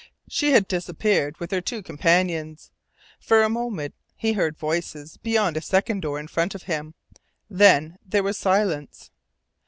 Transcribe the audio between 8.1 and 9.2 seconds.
was silence.